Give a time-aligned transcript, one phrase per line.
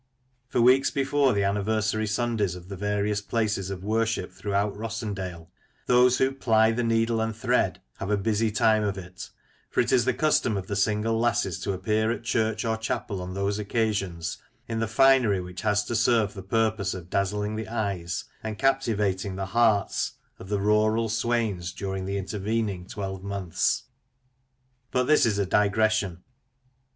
[0.47, 5.49] For weeks before the anniversary Sundays of the various places of worship throughout Rossendale,
[5.85, 9.29] those who" ply the needle and thread" have a busy time of it;
[9.69, 13.21] for it is the custom of the single lasses to appear at church or chapel
[13.21, 17.67] on those occasions in the finery which has to serve the purpose of dazzling the
[17.67, 22.05] eyes and captivating the hearts of the rural The Larks of Dean, 91 swains during
[22.07, 23.83] the intervening twelve months.
[24.89, 26.21] But this is a di^ession.